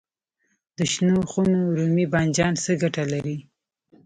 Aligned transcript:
د 0.77 0.79
شنو 0.91 1.17
خونو 1.31 1.59
رومي 1.77 2.05
بانجان 2.13 2.53
څه 2.63 2.71
ګټه 2.81 3.03
لري؟ 3.13 3.37